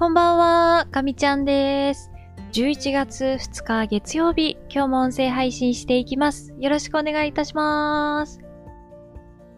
[0.00, 2.10] こんばんは、かみちゃんです。
[2.52, 6.54] 11月2日月曜日、今日も音声配信していきます。
[6.58, 8.40] よろしくお願いいたします。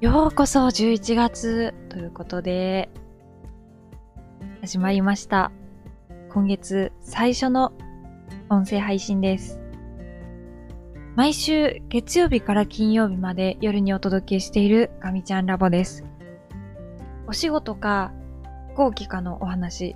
[0.00, 2.90] ようこそ11月ということで、
[4.62, 5.52] 始まりました。
[6.30, 7.72] 今月最初の
[8.50, 9.60] 音声配信です。
[11.14, 16.02] 毎週月曜日から金曜日まで夜にお届けしているかみちゃんラボです。
[17.28, 18.10] お仕事か
[18.70, 19.94] 飛行機かのお話、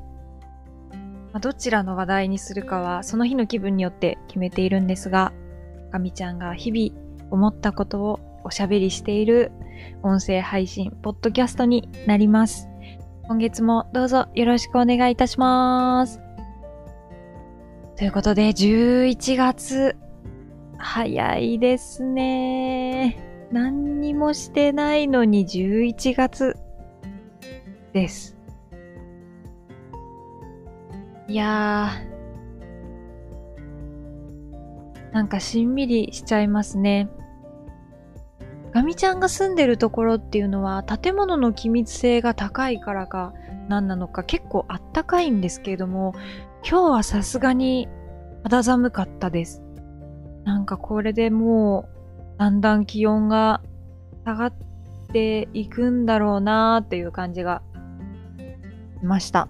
[1.36, 5.34] まどちらの話題にするかはその日の気分によって決めているんですが、
[5.92, 9.52] かみちゃんが日々思ったことをおしゃべりしている
[10.02, 12.70] 音声配信、ポッドキャストになります。
[13.28, 16.22] 今月もどうぞよろしくお願いいたします。
[17.98, 19.94] ということで、11月、
[20.78, 23.18] 早いですね。
[23.52, 26.56] 何にもしてないのに11月
[27.92, 28.35] です。
[31.28, 37.08] いやー、なんかしんみりしちゃいますね。
[38.72, 43.32] ガミちゃんが住んでるところっていうのは建物の気密性が高いからか
[43.68, 46.14] 何なのか結構あったかいんですけれども、
[46.68, 47.88] 今日はさすがに
[48.44, 49.62] 肌寒かったです。
[50.44, 51.88] なんかこれでも
[52.36, 53.62] うだんだん気温が
[54.24, 54.52] 下がっ
[55.12, 57.62] ていくんだろうなーっていう感じが
[59.00, 59.48] しました。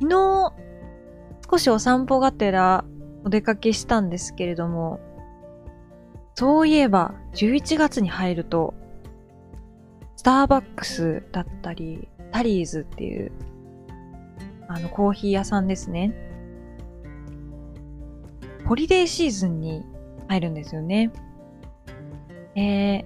[0.00, 0.52] 昨日
[1.50, 2.84] 少しお散歩がてら
[3.24, 5.00] お出かけしたんですけれども、
[6.34, 8.74] そういえば11月に入ると、
[10.16, 13.32] スターバックスだったり、タリーズっていう、
[14.68, 16.14] あのコーヒー屋さんですね。
[18.66, 19.84] ホリデーシーズンに
[20.28, 21.10] 入るんですよね。
[22.54, 23.04] え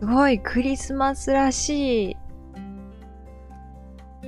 [0.00, 2.15] すごいクリスマスらしい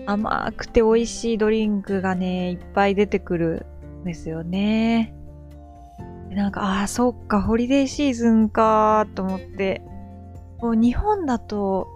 [0.09, 3.67] 甘くて美味しいドリンクがね、いっぱい出てくる
[4.01, 5.15] んですよね。
[6.31, 9.83] なんか、ああ、そっか、ホリデーシーズンかーと思って、
[10.61, 11.89] こう日本だと、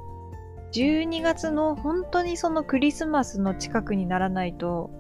[0.73, 4.91] 12月の本当にそのクリスマスの近くにならないと、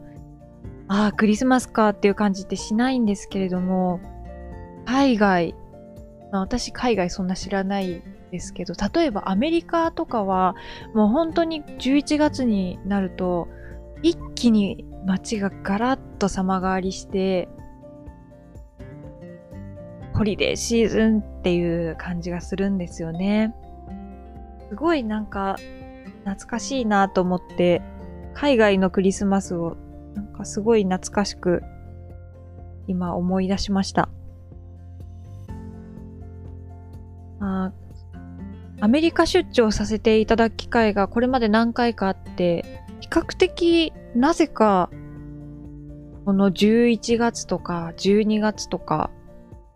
[0.88, 4.00] ああ、クリスマスかっていう感じってしないんですけれども、
[4.86, 5.54] 海外、
[6.30, 10.56] まあ、私海外そんな知らないですけど、例えばアメリカとかは、
[10.94, 13.46] もう本当に11月になると、
[14.02, 17.48] 一気に街がガラッと様変わりして、
[20.14, 23.54] ホリデーシーズンっていう感じがするんですよね。
[24.70, 25.56] すごいなんか
[26.24, 27.82] 懐かしいなと思って、
[28.32, 29.76] 海外のクリスマスを
[30.14, 31.62] なんかすごい懐かしく
[32.86, 34.08] 今思い出しました。
[37.40, 37.72] あ
[38.82, 44.90] アメリカ出張させていただく機会がこれまで何回かあって、比較的なぜか
[46.24, 49.12] この11月とか12月とか、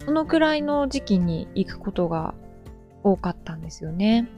[0.05, 2.35] そのくらいの時期に行くことが
[3.05, 4.29] 多かったんですよね。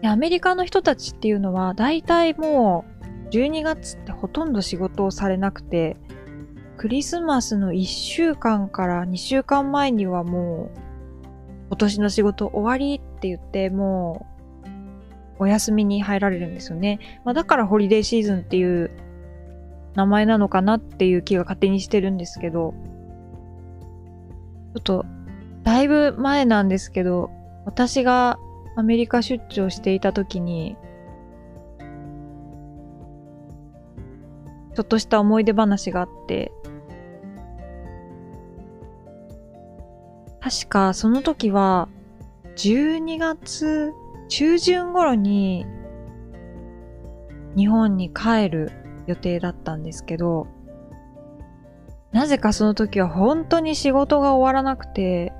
[0.00, 2.86] でアメリカの人たちっていうのは大体も
[3.28, 5.98] う12月ってほとんど仕事をされなくて、
[6.78, 10.91] クリスマスの1週間から2週間前にはもう
[11.72, 14.26] 今年の仕事終わりって言っても
[15.38, 17.00] うお休みに入られるんですよね。
[17.24, 18.90] まあ、だからホリデーシーズンっていう
[19.94, 22.74] 名前なのかなっていう気が勝手にしてるんですけど、
[24.74, 25.06] ちょっと
[25.62, 27.30] だいぶ前なんですけど、
[27.64, 28.38] 私が
[28.76, 30.76] アメリカ出張していた時に、
[34.74, 36.52] ちょっとした思い出話があって、
[40.42, 41.88] 確かその時は
[42.56, 43.92] 12月
[44.28, 45.64] 中旬頃に
[47.56, 48.72] 日本に帰る
[49.06, 50.48] 予定だったんですけど、
[52.10, 55.32] なぜかその時は本当に仕事が終わらなくて、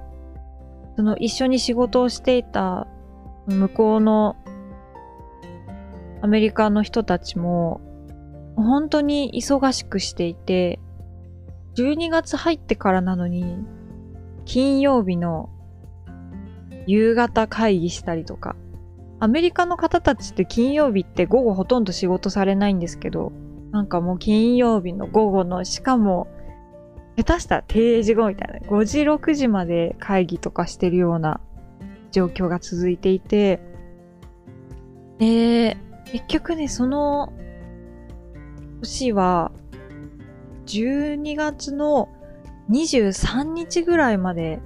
[0.96, 2.86] その一緒に仕事をしていた
[3.46, 4.36] 向こうの
[6.22, 7.80] アメリカの人たちも
[8.56, 10.78] 本当に忙しくしていて、
[11.76, 13.56] 12月入ってからなのに
[14.44, 15.48] 金曜日の
[16.86, 18.56] 夕方会議したりとか、
[19.20, 23.32] アメリカの方たちって金曜日って午後ほとんど仕事されないんですけど、
[23.70, 26.26] なんかもう金曜日の午後の、しかも、
[27.16, 31.40] 下手したら定時後みたいな、5時6時まで会議とかしてるような
[32.10, 33.60] 状況が続いていて、
[35.18, 37.32] で、結局ね、その
[38.80, 39.52] 年は、
[40.66, 42.08] 12月の
[42.72, 44.60] 23日ぐらいまで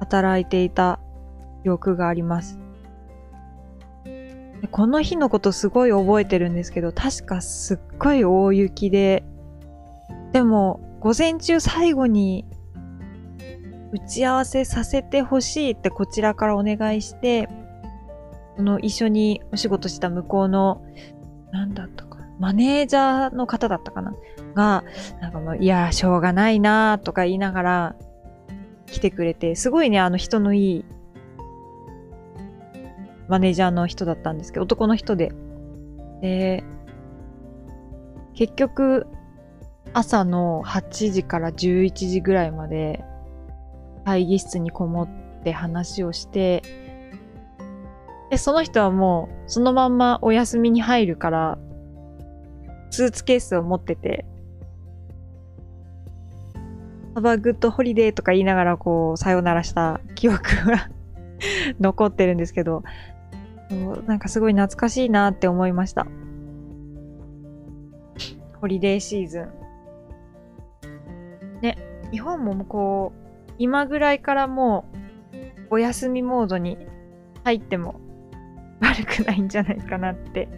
[0.00, 0.98] 働いていた
[1.62, 2.58] 記憶があります。
[4.70, 9.24] この日のことすごい覚えてるんですけど、確かすっごい大雪で、
[10.32, 12.44] でも、午前中最後に
[13.92, 17.48] 打ち合わせさせてほしいってこちらからお願いして、
[18.56, 20.82] その一緒にお仕事した向こうの、
[21.52, 24.14] なんだったか、マネージャーの方だったかな
[24.52, 24.84] が、
[25.20, 27.96] なんかもう、いや、しょうがないなとか言いながら
[28.86, 30.84] 来てくれて、すごいね、あの人のいい
[33.28, 35.32] マネージャーの人だったんですけど、男の人で。
[36.20, 36.64] で、
[38.34, 39.06] 結局、
[39.94, 43.04] 朝の8時から11時ぐらいまで
[44.04, 46.62] 会議室にこもって話をして、
[48.30, 51.58] で、その人はもうそのまんまお休みに入るから、
[52.90, 54.24] スーツケースを持ってて、
[57.14, 60.88] Have a good holiday とか言いながらこう、さよならした記憶が
[61.78, 62.82] 残ってるんですけど、
[64.06, 66.06] なんかすごい懐かしいなって思いました。
[68.60, 69.48] ホリデーシーズン。
[71.60, 71.78] ね、
[72.10, 74.86] 日本もこう、今ぐらいからも
[75.70, 76.78] う、お休みモードに
[77.44, 78.00] 入っても
[78.80, 80.48] 悪くないんじゃないかなって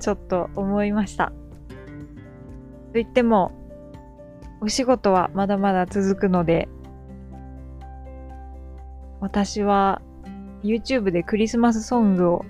[0.00, 1.26] ちょっと思いました。
[1.26, 1.32] と
[2.94, 3.52] 言っても、
[4.60, 6.68] お仕事はまだまだ続くので、
[9.20, 10.02] 私は
[10.62, 12.44] YouTube でクリスマスソングを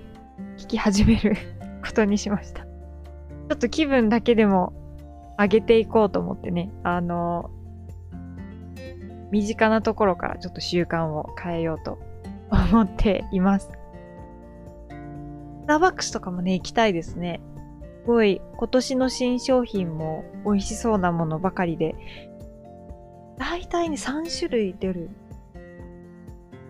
[0.56, 1.36] 聴き始める
[1.84, 2.64] ことにしました。
[2.64, 4.72] ちょっと気分だけでも
[5.38, 7.50] 上げていこうと思ってね、あの、
[9.30, 11.98] 身近なところからちょっと習慣を変えようと
[12.50, 13.70] 思っています。
[15.62, 17.40] スターバックスとかもね、行きたいですね。
[18.06, 21.96] すごい、今年の新商品も美味しそうなものばかりで、
[23.36, 25.10] だいたいね、3種類出る、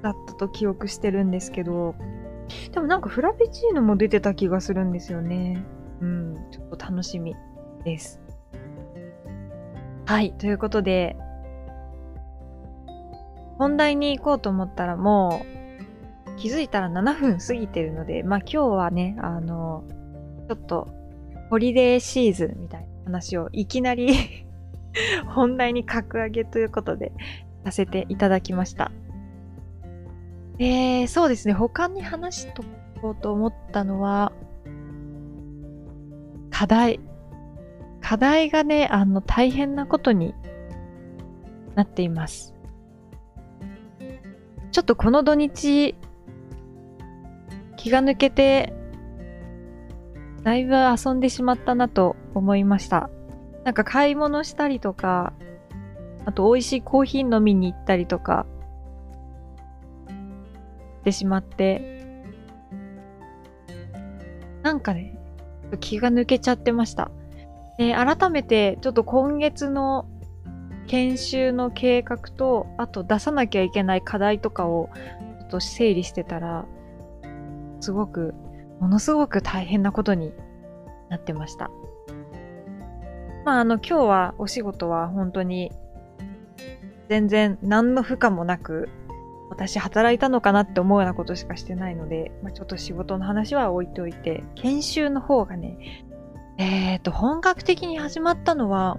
[0.00, 1.94] だったと記憶してるんですけど、
[2.72, 5.62] でもなんかフラペチーノも出てた気がするんですよね。
[6.00, 7.36] うん、ちょっと楽しみ
[7.84, 8.18] です。
[10.06, 11.18] はい、ということで、
[13.58, 15.42] 本題に行こうと思ったらも
[16.30, 19.84] う気づいたら7分過ぎてるので、まあ今日はね、あの、
[20.48, 20.96] ちょっと
[21.50, 24.46] ホリデーシーズンみたいな話をいきなり
[25.26, 27.12] 本題に格上げということで
[27.64, 28.90] させていただきました。
[30.58, 31.54] えー、そうですね。
[31.54, 32.64] 他に話しと
[33.02, 34.32] こうと思ったのは、
[36.50, 37.00] 課題。
[38.00, 40.34] 課題がね、あの、大変なことに
[41.74, 42.54] なっています。
[44.72, 45.94] ちょっとこの土日、
[47.76, 48.72] 気が抜けて、
[50.46, 53.10] だいぶ遊んでしまったなと思いました。
[53.64, 55.32] なんか買い物したりとか、
[56.24, 58.46] あと美味しいコーヒー飲みに行ったりとか、
[61.00, 62.22] ってしまって、
[64.62, 65.18] なんかね、
[65.80, 67.10] 気が抜けちゃってました。
[67.76, 70.06] で、改めてちょっと今月の
[70.86, 74.90] 研修の計画と、あと出さなきゃいけない課題とかを
[75.40, 76.66] ちょっと整理してたら、
[77.80, 78.32] すごく、
[78.80, 80.32] ものすごく大変なことに
[81.08, 81.70] なってました。
[83.44, 85.70] まあ、あの、今日はお仕事は本当に
[87.08, 88.88] 全然何の負荷もなく
[89.50, 96.04] 私働いたのかなって思うようなことしかしてないので、まあ、ちょっと仕事の話は置いておいて、研修の方がね、
[96.58, 98.98] えっ、ー、と、本格的に始まったのは、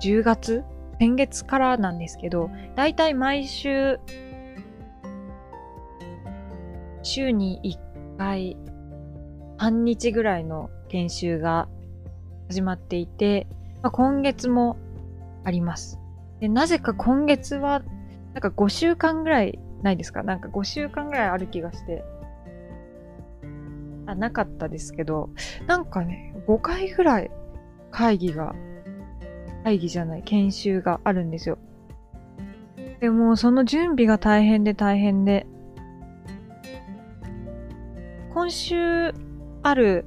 [0.00, 0.64] 10月
[0.98, 4.00] 先月からなんですけど、だいたい毎週、
[7.02, 7.89] 週に1
[8.20, 8.58] 回、
[9.56, 11.68] 半日ぐらいの研修が
[12.48, 13.46] 始まっていて、
[13.82, 14.76] まあ、今月も
[15.42, 15.98] あります。
[16.38, 17.82] でなぜか今月は
[18.34, 20.22] なんか5週間ぐらいないですか？
[20.22, 22.04] なんか5週間ぐらいある気がして。
[24.04, 25.30] あ、なかったですけど、
[25.66, 27.30] なんかね、5回ぐらい
[27.90, 28.54] 会議が、
[29.64, 31.56] 会議じゃない、研修があるんですよ。
[33.00, 35.46] でも、その準備が大変で大変で、
[38.50, 39.14] 今週
[39.62, 40.06] ある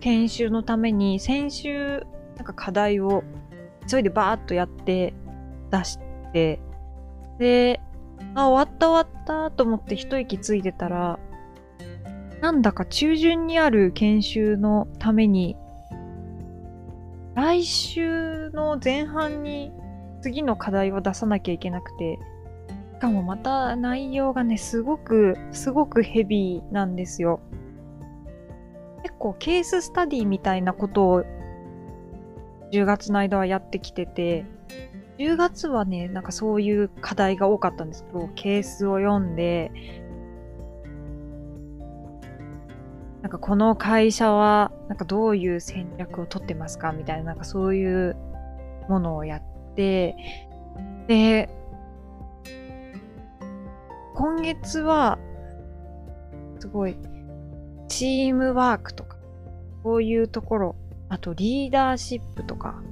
[0.00, 3.22] 研修のために、先週、なんか課題を
[3.86, 5.12] 急いでバーっとやって
[5.70, 5.98] 出し
[6.32, 6.60] て、
[7.38, 7.82] で、
[8.34, 11.18] あ、終わった終わったと思って一息ついてたら、
[12.40, 15.54] なんだか中旬にある研修のために、
[17.34, 19.72] 来週の前半に
[20.22, 22.18] 次の課題を出さなきゃいけなくて、
[22.94, 27.40] しかもまた内容がね、すごく、すごくヘビーなんですよ。
[29.04, 31.24] 結構ケーススタディみたいなことを
[32.72, 34.46] 10月の間はやってきてて、
[35.18, 39.70] 10月はね、なんかそういう課題が多かったんですけど、ケースを読んで、
[43.20, 46.92] なんかこの会社は、なんかどういう戦略をとってますか？
[46.92, 48.16] みたいな、なんかそういう
[48.88, 49.42] ものをやっ
[49.76, 50.16] て、
[51.06, 51.50] で、
[54.14, 55.18] 今月は、
[56.58, 56.96] すごい、
[57.96, 59.16] チームワークとか、
[59.84, 60.76] こういうところ、
[61.08, 62.82] あとリーダーシップとか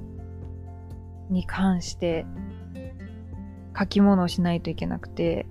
[1.29, 2.25] に関して
[3.77, 5.45] 書き物をしないといけなくて、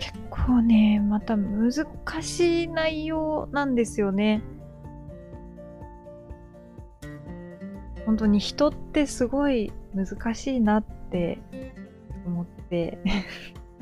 [0.00, 1.86] 結構ね、また難
[2.22, 4.42] しい内容なんですよね。
[8.06, 11.38] 本当に人ってすごい難しいなって
[12.24, 12.98] 思って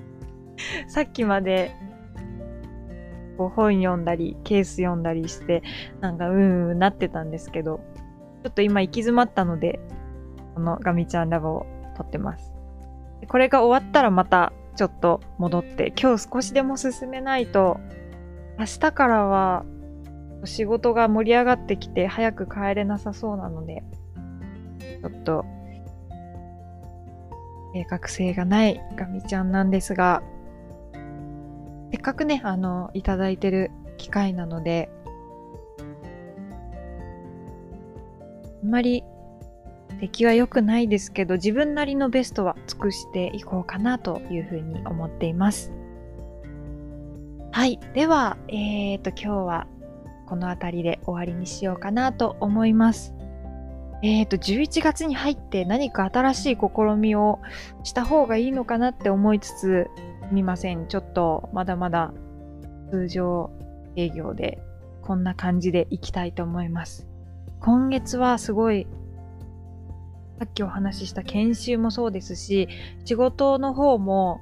[0.88, 1.70] さっきまで
[3.36, 5.62] こう本読んだりケース読んだりして
[6.00, 7.80] なんかうんうんなってたんですけど
[8.42, 9.80] ちょっと今行き詰まったので
[10.54, 12.52] このガミちゃんラボを撮ってます。
[13.28, 17.78] これが終わったらまたちょっと戻って今日少しでも進めないと
[18.58, 19.64] 明日からは
[20.44, 23.82] 仕事が盛り上がってきて早く帰れなさそうなので
[25.02, 25.44] ちょっと
[27.74, 30.22] 計画性がないガミちゃんなんですが
[31.90, 34.90] せっかくね、あの、いただいてる機会なので、
[38.62, 39.02] あんまり
[40.00, 45.72] 出来は良くないですけど、自分なりのベストは尽くしていこうかなというふうに思っています。
[47.52, 47.80] はい。
[47.94, 49.66] では、えっ、ー、と、今日は
[50.26, 53.14] この辺りで終わりにしようかなと思います。
[54.02, 57.40] えっ、ー、と、11月に入って何か新しい試みを
[57.82, 59.90] した方がいいのかなって思いつつ、
[60.30, 60.86] すみません。
[60.86, 62.14] ちょっとまだまだ
[62.92, 63.50] 通常
[63.96, 64.62] 営業で
[65.02, 67.08] こんな感じでいきたいと思います。
[67.58, 68.86] 今月はすごい
[70.38, 72.68] さっきお話しした研修もそうですし、
[73.04, 74.40] 仕事の方も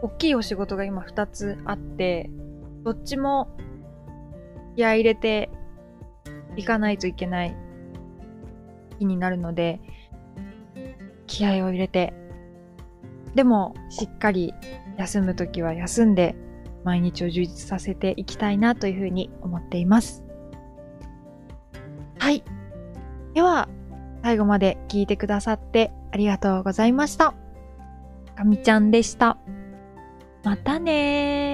[0.00, 2.30] 大きいお仕事が今2つあって、
[2.84, 3.54] どっちも
[4.76, 5.50] 気合入れて
[6.56, 7.54] いかないといけない
[8.98, 9.78] 日になるので、
[11.26, 12.14] 気合を入れて
[13.34, 14.54] でも、しっかり
[14.98, 16.34] 休む時は休んで、
[16.84, 20.24] 毎日を充実させていきたいなというふうに思っています。
[22.18, 22.44] はい。
[23.34, 23.68] では、
[24.22, 27.34] 最後まで聞いてくださってありがとうございました。
[28.36, 29.38] かみちゃんでした。
[30.44, 31.51] またね。